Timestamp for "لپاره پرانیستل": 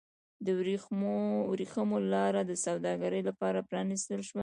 3.29-4.19